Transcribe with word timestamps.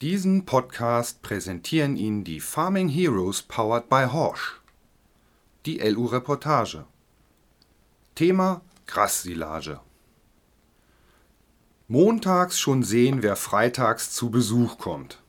Diesen 0.00 0.46
Podcast 0.46 1.22
präsentieren 1.22 1.96
Ihnen 1.96 2.22
die 2.22 2.38
Farming 2.38 2.88
Heroes 2.88 3.42
powered 3.42 3.88
by 3.88 4.04
Horsch. 4.04 4.60
Die 5.66 5.78
LU-Reportage. 5.80 6.84
Thema 8.14 8.60
Grassilage. 8.86 9.80
Montags 11.88 12.60
schon 12.60 12.84
sehen, 12.84 13.24
wer 13.24 13.34
freitags 13.34 14.12
zu 14.12 14.30
Besuch 14.30 14.78
kommt. 14.78 15.20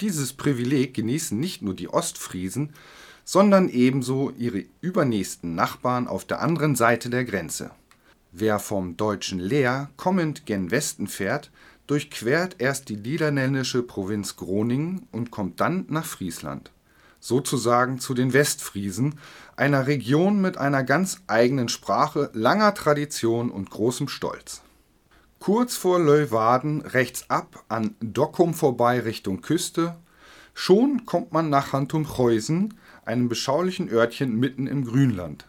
Dieses 0.00 0.32
Privileg 0.32 0.94
genießen 0.94 1.38
nicht 1.38 1.62
nur 1.62 1.74
die 1.74 1.88
Ostfriesen, 1.88 2.74
sondern 3.24 3.68
ebenso 3.68 4.30
ihre 4.30 4.64
übernächsten 4.80 5.54
Nachbarn 5.54 6.08
auf 6.08 6.24
der 6.24 6.40
anderen 6.40 6.74
Seite 6.74 7.08
der 7.08 7.24
Grenze. 7.24 7.70
Wer 8.32 8.58
vom 8.58 8.96
deutschen 8.96 9.38
Leer 9.38 9.90
kommend 9.96 10.44
gen 10.44 10.72
Westen 10.72 11.06
fährt, 11.06 11.52
durchquert 11.86 12.56
erst 12.58 12.88
die 12.88 12.96
niederländische 12.96 13.82
Provinz 13.82 14.36
Groningen 14.36 15.06
und 15.12 15.30
kommt 15.30 15.60
dann 15.60 15.86
nach 15.88 16.04
Friesland, 16.04 16.70
sozusagen 17.20 17.98
zu 17.98 18.14
den 18.14 18.32
Westfriesen, 18.32 19.18
einer 19.56 19.86
Region 19.86 20.40
mit 20.40 20.58
einer 20.58 20.84
ganz 20.84 21.22
eigenen 21.26 21.68
Sprache, 21.68 22.30
langer 22.32 22.74
Tradition 22.74 23.50
und 23.50 23.70
großem 23.70 24.08
Stolz. 24.08 24.62
Kurz 25.38 25.76
vor 25.76 25.98
Leuwarden 25.98 26.82
rechts 26.82 27.28
ab 27.28 27.64
an 27.68 27.96
Dokkum 28.00 28.54
vorbei 28.54 29.00
Richtung 29.00 29.40
Küste, 29.40 29.96
schon 30.54 31.04
kommt 31.04 31.32
man 31.32 31.50
nach 31.50 31.72
Hantumchhäusen, 31.72 32.74
einem 33.04 33.28
beschaulichen 33.28 33.88
Örtchen 33.88 34.38
mitten 34.38 34.66
im 34.66 34.84
Grünland 34.84 35.46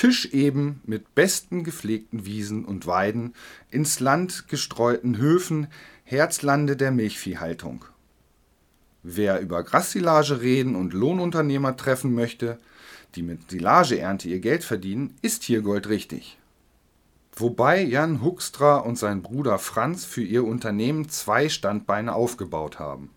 tischeben 0.00 0.80
mit 0.86 1.14
besten 1.14 1.62
gepflegten 1.62 2.24
Wiesen 2.24 2.64
und 2.64 2.86
Weiden, 2.86 3.34
ins 3.70 4.00
Land 4.00 4.48
gestreuten 4.48 5.18
Höfen, 5.18 5.66
Herzlande 6.04 6.74
der 6.74 6.90
Milchviehhaltung. 6.90 7.84
Wer 9.02 9.40
über 9.40 9.62
Grassilage 9.62 10.40
reden 10.40 10.74
und 10.74 10.94
Lohnunternehmer 10.94 11.76
treffen 11.76 12.14
möchte, 12.14 12.58
die 13.14 13.22
mit 13.22 13.50
Silageernte 13.50 14.30
ihr 14.30 14.40
Geld 14.40 14.64
verdienen, 14.64 15.16
ist 15.20 15.42
hier 15.42 15.60
goldrichtig. 15.60 16.38
Wobei 17.36 17.82
Jan 17.82 18.22
Huckstra 18.22 18.78
und 18.78 18.96
sein 18.96 19.20
Bruder 19.20 19.58
Franz 19.58 20.06
für 20.06 20.22
ihr 20.22 20.44
Unternehmen 20.44 21.10
zwei 21.10 21.50
Standbeine 21.50 22.14
aufgebaut 22.14 22.78
haben. 22.78 23.10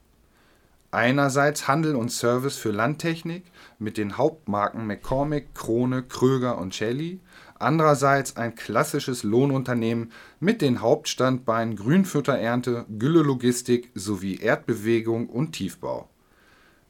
Einerseits 0.94 1.68
Handel 1.68 1.96
und 1.96 2.12
Service 2.12 2.58
für 2.58 2.70
Landtechnik 2.70 3.46
mit 3.80 3.98
den 3.98 4.16
Hauptmarken 4.16 4.86
McCormick, 4.86 5.56
Krone, 5.56 6.04
Kröger 6.04 6.60
und 6.60 6.76
Shelly, 6.76 7.20
andererseits 7.58 8.38
ein 8.38 8.54
klassisches 8.54 9.24
Lohnunternehmen 9.24 10.12
mit 10.40 10.62
den 10.62 10.82
Hauptstandbeinen 10.82 11.78
Grünfutterernte, 11.78 12.86
Güllelogistik 13.00 13.90
sowie 13.96 14.36
Erdbewegung 14.36 15.30
und 15.30 15.54
Tiefbau. 15.54 16.10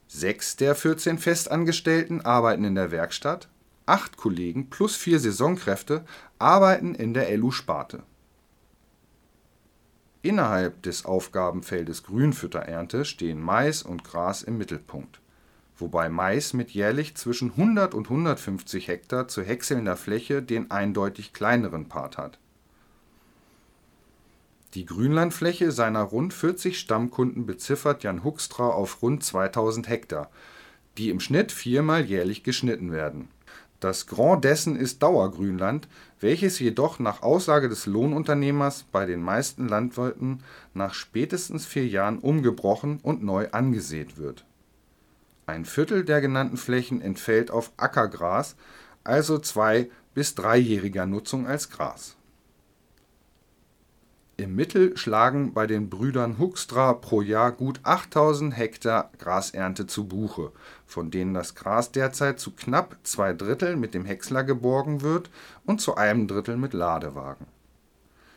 Sechs 0.08 0.58
der 0.58 0.76
14 0.76 1.18
Festangestellten 1.18 2.20
arbeiten 2.26 2.66
in 2.66 2.76
der 2.76 2.92
Werkstatt, 2.92 3.48
acht 3.86 4.18
Kollegen 4.18 4.70
plus 4.70 4.98
vier 4.98 5.18
Saisonkräfte 5.18 6.04
arbeiten 6.40 6.94
in 6.94 7.14
der 7.14 7.38
LU-Sparte 7.38 8.04
Innerhalb 10.24 10.82
des 10.84 11.04
Aufgabenfeldes 11.04 12.04
Grünfutterernte 12.04 13.04
stehen 13.04 13.42
Mais 13.42 13.84
und 13.84 14.06
Gras 14.06 14.42
im 14.42 14.58
Mittelpunkt, 14.58 15.20
wobei 15.78 16.08
Mais 16.08 16.54
mit 16.54 16.72
jährlich 16.72 17.16
zwischen 17.16 17.52
100 17.52 17.94
und 17.94 18.06
150 18.10 18.88
Hektar 18.88 19.28
zu 19.28 19.44
häckselnder 19.44 19.98
Fläche 19.98 20.42
den 20.42 20.72
eindeutig 20.72 21.34
kleineren 21.34 21.90
Part 21.90 22.18
hat. 22.18 22.40
Die 24.76 24.86
Grünlandfläche 24.86 25.74
seiner 25.74 26.04
rund 26.04 26.34
40 26.34 26.80
Stammkunden 26.80 27.46
beziffert 27.46 28.04
Jan 28.04 28.24
Huckstra 28.24 28.70
auf 28.70 29.02
rund 29.02 29.26
2000 29.26 29.90
Hektar, 29.90 30.32
die 30.98 31.10
im 31.10 31.20
Schnitt 31.20 31.52
viermal 31.52 32.06
jährlich 32.06 32.44
geschnitten 32.44 32.94
werden 32.94 33.28
das 33.84 34.08
Grand 34.08 34.44
dessen 34.44 34.76
ist 34.76 35.04
Dauergrünland, 35.04 35.88
welches 36.20 36.60
jedoch 36.60 37.00
nach 37.00 37.22
Aussage 37.22 37.70
des 37.70 37.86
Lohnunternehmers 37.86 38.86
bei 38.92 39.06
den 39.06 39.22
meisten 39.22 39.68
Landwirten 39.68 40.42
nach 40.74 40.94
spätestens 40.94 41.66
vier 41.66 41.88
Jahren 41.88 42.20
umgebrochen 42.20 43.00
und 43.04 43.24
neu 43.24 43.50
angesät 43.52 44.18
wird. 44.18 44.46
Ein 45.46 45.66
Viertel 45.66 46.06
der 46.06 46.22
genannten 46.22 46.58
Flächen 46.58 47.02
entfällt 47.02 47.52
auf 47.52 47.72
Ackergras, 47.76 48.56
also 49.04 49.38
zwei 49.40 49.90
bis 50.14 50.36
dreijähriger 50.36 51.06
Nutzung 51.06 51.46
als 51.46 51.70
Gras 51.70 52.16
im 54.36 54.56
Mittel 54.56 54.98
schlagen 54.98 55.54
bei 55.54 55.68
den 55.68 55.92
Brüdern 55.92 56.40
Huckstra 56.40 56.94
pro 56.94 57.22
Jahr 57.22 57.52
gut 57.52 57.80
8000 57.84 58.58
Hektar 58.58 59.12
Grasernte 59.20 59.86
zu 59.86 60.08
Buche, 60.08 60.52
von 60.88 61.12
denen 61.12 61.36
das 61.36 61.54
Gras 61.54 61.92
derzeit 61.92 62.40
zu 62.40 62.52
knapp 62.52 62.98
zwei 63.04 63.34
Drittel 63.34 63.76
mit 63.76 63.94
dem 63.94 64.06
Häcksler 64.06 64.44
geborgen 64.44 65.02
wird 65.02 65.30
und 65.66 65.82
zu 65.82 65.96
einem 65.96 66.28
Drittel 66.28 66.58
mit 66.58 66.74
Ladewagen. 66.74 67.46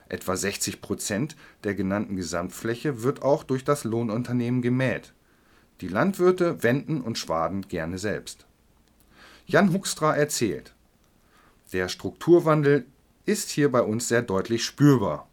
Etwa 0.09 0.37
60 0.37 0.83
Prozent 0.83 1.35
der 1.65 1.75
genannten 1.75 2.17
Gesamtfläche 2.17 3.03
wird 3.03 3.23
auch 3.23 3.43
durch 3.43 3.65
das 3.65 3.85
Lohnunternehmen 3.85 4.61
gemäht. 4.61 5.15
Die 5.81 5.89
Landwirte 5.89 6.62
wenden 6.62 7.01
und 7.01 7.17
schwaden 7.17 7.62
gerne 7.62 7.99
selbst. 7.99 8.47
Jan 9.47 9.73
Huckstra 9.73 10.15
erzählt: 10.15 10.75
Der 11.73 11.89
Strukturwandel 11.89 12.85
ist 13.25 13.49
hier 13.49 13.73
bei 13.73 13.81
uns 13.81 14.09
sehr 14.09 14.23
deutlich 14.23 14.62
spürbar 14.65 15.25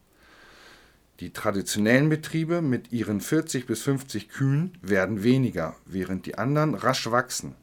die 1.20 1.32
traditionellen 1.32 2.10
Betriebe 2.10 2.62
mit 2.62 2.92
ihren 2.92 3.22
40 3.22 3.66
bis 3.66 3.84
50 3.84 4.30
Kühen 4.30 4.78
werden 4.82 5.24
weniger, 5.24 5.76
während 5.86 6.26
die 6.26 6.38
anderen 6.38 6.74
rasch 6.74 7.10
wachsen, 7.12 7.56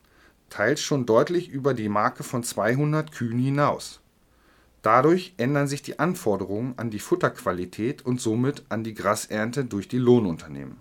teils 0.50 0.80
schon 0.80 1.04
deutlich 1.04 1.48
über 1.48 1.74
die 1.74 1.88
Marke 1.88 2.22
von 2.22 2.42
200 2.42 3.12
Kühen 3.12 3.38
hinaus. 3.38 4.00
Dadurch 4.82 5.34
ändern 5.36 5.68
sich 5.68 5.82
die 5.82 5.98
Anforderungen 5.98 6.74
an 6.78 6.90
die 6.90 7.00
Futterqualität 7.00 8.06
und 8.06 8.20
somit 8.20 8.64
an 8.70 8.82
die 8.82 8.94
Grasernte 8.94 9.64
durch 9.64 9.88
die 9.88 9.98
Lohnunternehmen. 9.98 10.78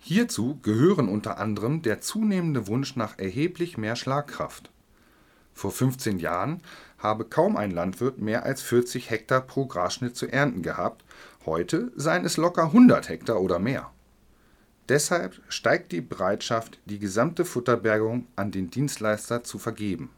Hierzu 0.00 0.58
gehören 0.62 1.06
unter 1.06 1.38
anderem 1.38 1.82
der 1.82 2.00
zunehmende 2.00 2.66
Wunsch 2.66 2.96
nach 2.96 3.18
erheblich 3.18 3.76
mehr 3.76 3.94
Schlagkraft. 3.94 4.70
Vor 5.52 5.70
15 5.70 6.18
Jahren 6.18 6.62
habe 6.98 7.24
kaum 7.24 7.56
ein 7.56 7.70
Landwirt 7.70 8.18
mehr 8.18 8.44
als 8.44 8.62
40 8.62 9.10
Hektar 9.10 9.40
pro 9.40 9.66
Grasschnitt 9.66 10.16
zu 10.16 10.26
ernten 10.26 10.62
gehabt, 10.62 11.04
heute 11.46 11.92
seien 11.96 12.24
es 12.24 12.36
locker 12.36 12.64
100 12.64 13.08
Hektar 13.08 13.40
oder 13.40 13.58
mehr. 13.58 13.90
Deshalb 14.88 15.40
steigt 15.48 15.92
die 15.92 16.00
Bereitschaft, 16.00 16.78
die 16.86 16.98
gesamte 16.98 17.44
Futterbergung 17.44 18.26
an 18.36 18.50
den 18.50 18.70
Dienstleister 18.70 19.44
zu 19.44 19.58
vergeben. 19.58 20.10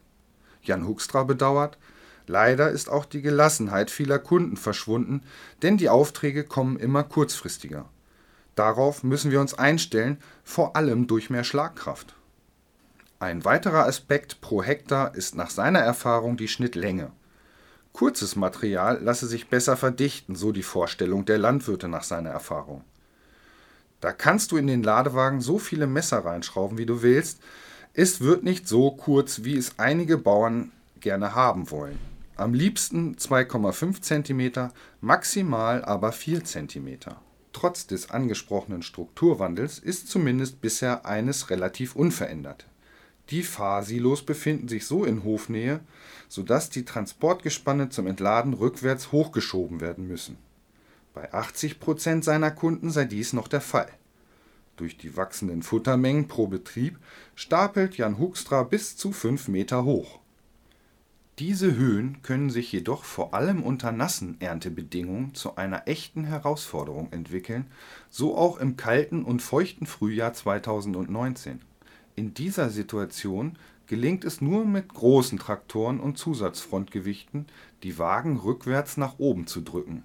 Jan 0.63 0.87
Huckstra 0.87 1.23
bedauert, 1.23 1.77
leider 2.25 2.69
ist 2.69 2.89
auch 2.89 3.05
die 3.05 3.21
Gelassenheit 3.21 3.91
vieler 3.91 4.19
Kunden 4.19 4.55
verschwunden, 4.55 5.23
denn 5.61 5.77
die 5.77 5.89
Aufträge 5.89 6.45
kommen 6.45 6.77
immer 6.77 7.03
kurzfristiger. 7.03 7.89
Darauf 8.55 9.03
müssen 9.03 9.31
wir 9.31 9.41
uns 9.41 9.53
einstellen, 9.53 10.17
vor 10.43 10.75
allem 10.75 11.07
durch 11.07 11.29
mehr 11.29 11.43
Schlagkraft. 11.43 12.15
Ein 13.21 13.45
weiterer 13.45 13.85
Aspekt 13.85 14.41
pro 14.41 14.63
Hektar 14.63 15.13
ist 15.13 15.35
nach 15.35 15.51
seiner 15.51 15.77
Erfahrung 15.77 16.37
die 16.37 16.47
Schnittlänge. 16.47 17.11
Kurzes 17.93 18.35
Material 18.35 18.99
lasse 18.99 19.27
sich 19.27 19.47
besser 19.47 19.77
verdichten, 19.77 20.33
so 20.33 20.51
die 20.51 20.63
Vorstellung 20.63 21.23
der 21.25 21.37
Landwirte 21.37 21.87
nach 21.87 22.01
seiner 22.01 22.31
Erfahrung. 22.31 22.83
Da 23.99 24.11
kannst 24.11 24.51
du 24.51 24.57
in 24.57 24.65
den 24.65 24.81
Ladewagen 24.81 25.39
so 25.39 25.59
viele 25.59 25.85
Messer 25.85 26.25
reinschrauben, 26.25 26.79
wie 26.79 26.87
du 26.87 27.03
willst. 27.03 27.43
Es 27.93 28.21
wird 28.21 28.41
nicht 28.41 28.67
so 28.67 28.89
kurz, 28.89 29.43
wie 29.43 29.55
es 29.55 29.77
einige 29.77 30.17
Bauern 30.17 30.71
gerne 30.99 31.35
haben 31.35 31.69
wollen. 31.69 31.99
Am 32.37 32.55
liebsten 32.55 33.17
2,5 33.17 34.01
cm, 34.01 34.71
maximal 34.99 35.85
aber 35.85 36.11
4 36.11 36.43
cm. 36.43 36.97
Trotz 37.53 37.85
des 37.85 38.09
angesprochenen 38.09 38.81
Strukturwandels 38.81 39.77
ist 39.77 40.07
zumindest 40.07 40.59
bisher 40.59 41.05
eines 41.05 41.51
relativ 41.51 41.95
unverändert. 41.95 42.65
Die 43.31 43.43
Fahrsilos 43.43 44.23
befinden 44.23 44.67
sich 44.67 44.85
so 44.85 45.05
in 45.05 45.23
Hofnähe, 45.23 45.79
sodass 46.27 46.69
die 46.69 46.83
Transportgespanne 46.83 47.87
zum 47.87 48.07
Entladen 48.07 48.53
rückwärts 48.53 49.13
hochgeschoben 49.13 49.79
werden 49.79 50.05
müssen. 50.05 50.37
Bei 51.13 51.33
80 51.33 51.79
Prozent 51.79 52.25
seiner 52.25 52.51
Kunden 52.51 52.91
sei 52.91 53.05
dies 53.05 53.31
noch 53.31 53.47
der 53.47 53.61
Fall. 53.61 53.87
Durch 54.75 54.97
die 54.97 55.15
wachsenden 55.15 55.63
Futtermengen 55.63 56.27
pro 56.27 56.47
Betrieb 56.47 56.99
stapelt 57.35 57.95
Jan 57.95 58.17
Huckstra 58.17 58.63
bis 58.63 58.97
zu 58.97 59.13
5 59.13 59.47
Meter 59.47 59.85
hoch. 59.85 60.19
Diese 61.39 61.75
Höhen 61.75 62.21
können 62.23 62.49
sich 62.49 62.69
jedoch 62.71 63.05
vor 63.05 63.33
allem 63.33 63.63
unter 63.63 63.93
nassen 63.93 64.41
Erntebedingungen 64.41 65.33
zu 65.35 65.55
einer 65.55 65.87
echten 65.87 66.25
Herausforderung 66.25 67.13
entwickeln, 67.13 67.71
so 68.09 68.37
auch 68.37 68.57
im 68.57 68.75
kalten 68.75 69.23
und 69.23 69.41
feuchten 69.41 69.87
Frühjahr 69.87 70.33
2019 70.33 71.61
in 72.21 72.35
dieser 72.35 72.69
Situation 72.69 73.57
gelingt 73.87 74.25
es 74.25 74.41
nur 74.41 74.63
mit 74.63 74.93
großen 74.93 75.39
Traktoren 75.39 75.99
und 75.99 76.19
Zusatzfrontgewichten, 76.19 77.47
die 77.81 77.97
Wagen 77.97 78.37
rückwärts 78.37 78.95
nach 78.95 79.17
oben 79.17 79.47
zu 79.47 79.61
drücken. 79.61 80.03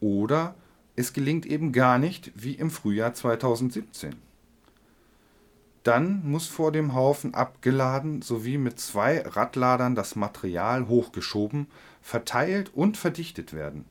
Oder 0.00 0.54
es 0.96 1.12
gelingt 1.12 1.44
eben 1.44 1.72
gar 1.72 1.98
nicht 1.98 2.32
wie 2.34 2.54
im 2.54 2.70
Frühjahr 2.70 3.12
2017. 3.12 4.14
Dann 5.82 6.22
muss 6.24 6.46
vor 6.46 6.72
dem 6.72 6.94
Haufen 6.94 7.34
abgeladen 7.34 8.22
sowie 8.22 8.56
mit 8.56 8.80
zwei 8.80 9.20
Radladern 9.20 9.94
das 9.94 10.16
Material 10.16 10.88
hochgeschoben, 10.88 11.66
verteilt 12.00 12.70
und 12.72 12.96
verdichtet 12.96 13.52
werden. 13.52 13.84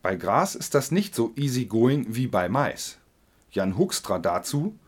Bei 0.00 0.16
Gras 0.16 0.54
ist 0.54 0.74
das 0.74 0.90
nicht 0.90 1.14
so 1.14 1.34
easygoing 1.36 2.06
wie 2.08 2.26
bei 2.26 2.48
Mais. 2.48 2.96
Jan 3.50 3.76
Huckstra 3.76 4.18
dazu: 4.18 4.78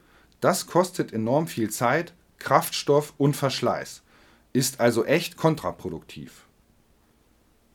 Das 0.46 0.68
kostet 0.68 1.12
enorm 1.12 1.48
viel 1.48 1.70
Zeit, 1.70 2.14
Kraftstoff 2.38 3.14
und 3.18 3.34
Verschleiß, 3.34 4.04
ist 4.52 4.78
also 4.78 5.04
echt 5.04 5.36
kontraproduktiv. 5.36 6.46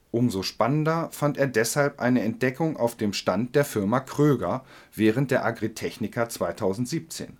Umso 0.09 0.41
spannender 0.41 1.09
fand 1.11 1.37
er 1.37 1.47
deshalb 1.47 1.99
eine 1.99 2.21
Entdeckung 2.21 2.77
auf 2.77 2.95
dem 2.95 3.11
Stand 3.11 3.57
der 3.57 3.65
Firma 3.65 3.99
Kröger 3.99 4.63
während 4.95 5.31
der 5.31 5.43
Agritechnica 5.43 6.29
2017 6.29 7.35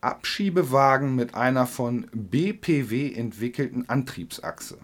Abschiebewagen 0.00 1.14
mit 1.14 1.36
einer 1.36 1.68
von 1.68 2.08
BPW 2.12 3.12
entwickelten 3.12 3.88
Antriebsachse. 3.88 4.78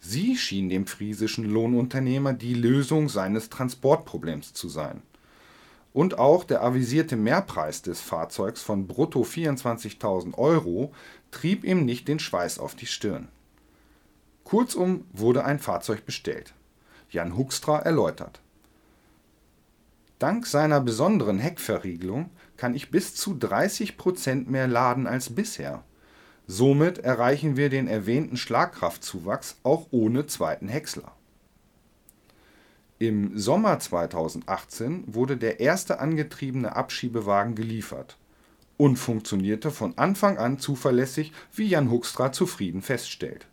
Sie 0.00 0.36
schien 0.36 0.68
dem 0.68 0.86
friesischen 0.86 1.46
Lohnunternehmer 1.46 2.34
die 2.34 2.52
Lösung 2.52 3.08
seines 3.08 3.48
Transportproblems 3.48 4.52
zu 4.52 4.68
sein. 4.68 5.00
Und 5.92 6.18
auch 6.18 6.44
der 6.44 6.62
avisierte 6.62 7.16
Mehrpreis 7.16 7.82
des 7.82 8.00
Fahrzeugs 8.00 8.62
von 8.62 8.86
brutto 8.86 9.22
24.000 9.22 10.38
Euro 10.38 10.92
trieb 11.30 11.64
ihm 11.64 11.84
nicht 11.84 12.08
den 12.08 12.18
Schweiß 12.18 12.58
auf 12.58 12.74
die 12.74 12.86
Stirn. 12.86 13.28
Kurzum 14.44 15.04
wurde 15.12 15.44
ein 15.44 15.58
Fahrzeug 15.58 16.06
bestellt. 16.06 16.54
Jan 17.10 17.36
Huckstra 17.36 17.78
erläutert. 17.80 18.40
Dank 20.18 20.46
seiner 20.46 20.80
besonderen 20.80 21.38
Heckverriegelung 21.38 22.30
kann 22.56 22.74
ich 22.74 22.90
bis 22.90 23.14
zu 23.14 23.34
30 23.34 23.96
Prozent 23.96 24.50
mehr 24.50 24.68
laden 24.68 25.06
als 25.06 25.34
bisher. 25.34 25.84
Somit 26.46 26.98
erreichen 26.98 27.56
wir 27.56 27.68
den 27.68 27.88
erwähnten 27.88 28.36
Schlagkraftzuwachs 28.36 29.56
auch 29.62 29.88
ohne 29.90 30.26
zweiten 30.26 30.68
Häcksler. 30.68 31.12
Im 33.02 33.36
Sommer 33.36 33.80
2018 33.80 35.02
wurde 35.08 35.36
der 35.36 35.58
erste 35.58 35.98
angetriebene 35.98 36.76
Abschiebewagen 36.76 37.56
geliefert 37.56 38.16
und 38.76 38.94
funktionierte 38.94 39.72
von 39.72 39.98
Anfang 39.98 40.38
an 40.38 40.60
zuverlässig, 40.60 41.32
wie 41.52 41.66
Jan 41.66 41.90
Huckstra 41.90 42.30
zufrieden 42.30 42.80
feststellt. 42.80 43.48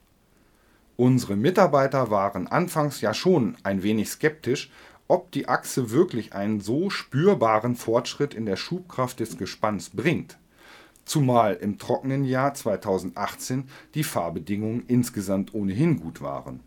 Unsere 0.98 1.36
Mitarbeiter 1.36 2.12
waren 2.12 2.46
anfangs 2.46 3.02
ja 3.02 3.16
schon 3.16 3.58
ein 3.64 3.82
wenig 3.82 4.12
skeptisch, 4.12 4.70
ob 5.08 5.32
die 5.32 5.48
Achse 5.50 5.90
wirklich 5.90 6.34
einen 6.34 6.62
so 6.62 6.92
spürbaren 6.92 7.76
Fortschritt 7.76 8.36
in 8.36 8.46
der 8.46 8.56
Schubkraft 8.56 9.20
des 9.20 9.40
Gespanns 9.40 9.90
bringt, 9.90 10.38
zumal 11.06 11.56
im 11.56 11.80
trockenen 11.80 12.24
Jahr 12.24 12.54
2018 12.54 13.68
die 13.96 14.04
Fahrbedingungen 14.04 14.84
insgesamt 14.86 15.56
ohnehin 15.56 16.00
gut 16.00 16.22
waren. 16.22 16.60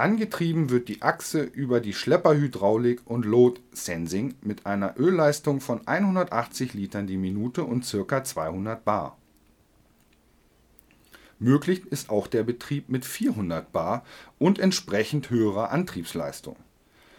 Angetrieben 0.00 0.70
wird 0.70 0.88
die 0.88 1.02
Achse 1.02 1.42
über 1.42 1.78
die 1.78 1.92
Schlepperhydraulik 1.92 3.02
und 3.04 3.26
Load 3.26 3.60
Sensing 3.72 4.34
mit 4.40 4.64
einer 4.64 4.98
Ölleistung 4.98 5.60
von 5.60 5.86
180 5.86 6.72
Litern 6.72 7.06
die 7.06 7.18
Minute 7.18 7.64
und 7.64 7.84
ca. 8.08 8.24
200 8.24 8.82
bar 8.82 9.18
Möglich 11.38 11.84
ist 11.88 12.08
auch 12.08 12.28
der 12.28 12.44
Betrieb 12.44 12.88
mit 12.88 13.04
400 13.04 13.72
bar 13.72 14.02
und 14.38 14.58
entsprechend 14.58 15.28
höherer 15.28 15.70
Antriebsleistung. 15.70 16.56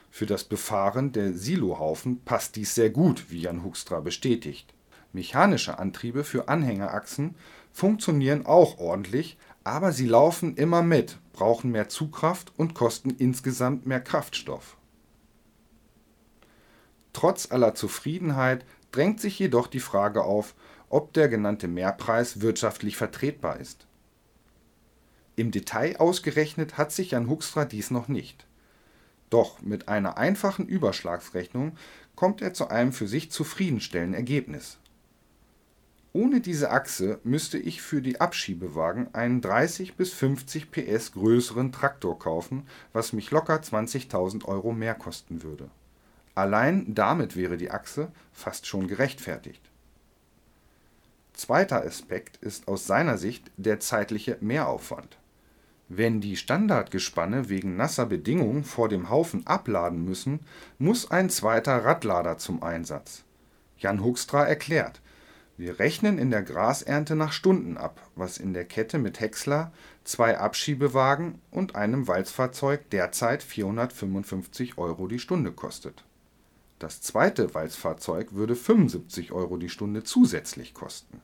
Für 0.09 0.25
das 0.25 0.43
Befahren 0.43 1.11
der 1.11 1.33
Silohaufen 1.33 2.21
passt 2.21 2.55
dies 2.55 2.73
sehr 2.73 2.89
gut, 2.89 3.25
wie 3.29 3.41
Jan 3.41 3.63
Huckstra 3.63 3.99
bestätigt. 3.99 4.73
Mechanische 5.13 5.77
Antriebe 5.77 6.23
für 6.23 6.47
Anhängerachsen 6.47 7.35
funktionieren 7.71 8.47
auch 8.47 8.79
ordentlich, 8.79 9.37
aber 9.63 9.91
sie 9.91 10.07
laufen 10.07 10.55
immer 10.55 10.81
mit, 10.81 11.19
brauchen 11.41 11.71
mehr 11.71 11.89
Zugkraft 11.89 12.53
und 12.57 12.73
kosten 12.73 13.11
insgesamt 13.11 13.85
mehr 13.85 14.01
Kraftstoff. 14.01 14.77
Trotz 17.13 17.51
aller 17.51 17.75
Zufriedenheit 17.75 18.65
drängt 18.91 19.19
sich 19.19 19.39
jedoch 19.39 19.67
die 19.67 19.79
Frage 19.79 20.23
auf, 20.23 20.55
ob 20.89 21.13
der 21.13 21.29
genannte 21.29 21.67
Mehrpreis 21.67 22.41
wirtschaftlich 22.41 22.97
vertretbar 22.97 23.59
ist 23.59 23.87
im 25.41 25.51
Detail 25.51 25.97
ausgerechnet 25.97 26.77
hat 26.77 26.91
sich 26.91 27.11
Jan 27.11 27.27
Huckstra 27.27 27.65
dies 27.65 27.89
noch 27.89 28.07
nicht. 28.07 28.45
Doch 29.29 29.61
mit 29.61 29.87
einer 29.87 30.17
einfachen 30.17 30.67
Überschlagsrechnung 30.67 31.77
kommt 32.15 32.41
er 32.41 32.53
zu 32.53 32.67
einem 32.67 32.91
für 32.91 33.07
sich 33.07 33.31
zufriedenstellenden 33.31 34.13
Ergebnis. 34.13 34.77
Ohne 36.13 36.41
diese 36.41 36.71
Achse 36.71 37.19
müsste 37.23 37.57
ich 37.57 37.81
für 37.81 38.01
die 38.01 38.19
Abschiebewagen 38.19 39.13
einen 39.13 39.39
30 39.39 39.95
bis 39.95 40.13
50 40.13 40.71
PS 40.71 41.13
größeren 41.13 41.71
Traktor 41.71 42.19
kaufen, 42.19 42.67
was 42.91 43.13
mich 43.13 43.31
locker 43.31 43.55
20.000 43.55 44.45
Euro 44.45 44.73
mehr 44.73 44.95
kosten 44.95 45.43
würde. 45.43 45.69
Allein 46.35 46.93
damit 46.93 47.35
wäre 47.35 47.57
die 47.57 47.71
Achse 47.71 48.11
fast 48.33 48.67
schon 48.67 48.87
gerechtfertigt. 48.87 49.61
Zweiter 51.33 51.85
Aspekt 51.85 52.37
ist 52.37 52.67
aus 52.67 52.87
seiner 52.87 53.17
Sicht 53.17 53.51
der 53.57 53.79
zeitliche 53.79 54.37
Mehraufwand 54.41 55.17
wenn 55.93 56.21
die 56.21 56.37
Standardgespanne 56.37 57.49
wegen 57.49 57.75
nasser 57.75 58.05
Bedingungen 58.05 58.63
vor 58.63 58.87
dem 58.87 59.09
Haufen 59.09 59.45
abladen 59.45 60.05
müssen, 60.05 60.39
muss 60.79 61.11
ein 61.11 61.29
zweiter 61.29 61.83
Radlader 61.83 62.37
zum 62.37 62.63
Einsatz. 62.63 63.23
Jan 63.77 64.01
Huckstra 64.01 64.45
erklärt: 64.45 65.01
Wir 65.61 65.77
rechnen 65.77 66.17
in 66.17 66.31
der 66.31 66.41
Grasernte 66.41 67.15
nach 67.15 67.31
Stunden 67.31 67.77
ab, 67.77 68.01
was 68.15 68.39
in 68.39 68.51
der 68.55 68.65
Kette 68.65 68.97
mit 68.97 69.19
Häcksler, 69.19 69.71
zwei 70.03 70.39
Abschiebewagen 70.39 71.35
und 71.51 71.75
einem 71.75 72.07
Walzfahrzeug 72.07 72.89
derzeit 72.89 73.43
455 73.43 74.79
Euro 74.79 75.05
die 75.05 75.19
Stunde 75.19 75.51
kostet. 75.51 76.03
Das 76.79 77.01
zweite 77.01 77.53
Walzfahrzeug 77.53 78.33
würde 78.33 78.55
75 78.55 79.33
Euro 79.33 79.57
die 79.57 79.69
Stunde 79.69 80.03
zusätzlich 80.03 80.73
kosten 80.73 81.21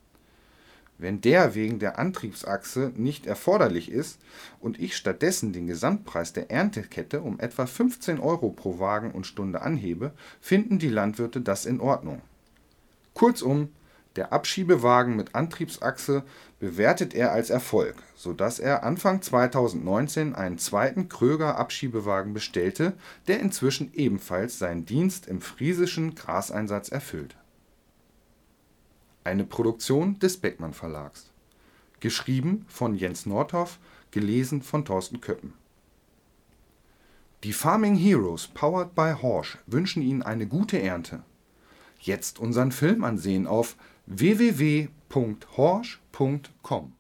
wenn 1.00 1.22
der 1.22 1.54
wegen 1.54 1.80
der 1.80 2.00
Antriebsachse 2.00 2.92
nicht 2.96 3.28
erforderlich 3.28 3.92
ist 3.92 4.20
und 4.60 4.80
ich 4.80 4.98
stattdessen 4.98 5.54
den 5.54 5.68
Gesamtpreis 5.68 6.34
der 6.34 6.50
Erntekette 6.50 7.22
um 7.22 7.40
etwa 7.40 7.68
15 7.68 8.20
Euro 8.20 8.50
pro 8.50 8.80
Wagen 8.80 9.12
und 9.12 9.28
Stunde 9.28 9.62
anhebe, 9.62 10.12
finden 10.42 10.80
die 10.80 10.90
Landwirte 10.90 11.42
das 11.42 11.68
in 11.68 11.80
Ordnung. 11.80 12.24
Kurzum, 13.14 13.70
der 14.18 14.34
Abschiebewagen 14.34 15.16
mit 15.16 15.36
Antriebsachse 15.36 16.24
bewertet 16.60 17.14
er 17.14 17.32
als 17.32 17.50
Erfolg, 17.50 17.96
sodass 18.16 18.60
er 18.60 18.84
Anfang 18.84 19.22
2019 19.22 20.36
einen 20.36 20.58
zweiten 20.58 21.08
Kröger 21.08 21.58
Abschiebewagen 21.58 22.34
bestellte, 22.34 22.94
der 23.28 23.40
inzwischen 23.40 23.94
ebenfalls 23.94 24.60
seinen 24.60 24.86
Dienst 24.86 25.28
im 25.28 25.40
friesischen 25.40 26.16
Graseinsatz 26.16 26.90
erfüllt 26.90 27.38
eine 29.28 29.44
Produktion 29.44 30.18
des 30.20 30.38
Beckmann 30.38 30.74
Verlags. 30.74 31.30
Geschrieben 32.00 32.66
von 32.70 32.96
Jens 32.96 33.26
Nordhoff, 33.26 33.78
gelesen 34.12 34.62
von 34.62 34.86
Thorsten 34.86 35.20
Köppen. 35.20 35.54
Die 37.44 37.52
Farming 37.52 37.96
Heroes 37.96 38.48
powered 38.48 38.96
by 38.96 39.14
Horsch 39.22 39.58
wünschen 39.68 40.02
Ihnen 40.02 40.24
eine 40.24 40.48
gute 40.48 40.82
Ernte. 40.82 41.24
Jetzt 42.00 42.40
unseren 42.40 42.72
Film 42.72 43.04
ansehen 43.04 43.48
auf 43.48 43.76
www.horsch.com 44.10 46.97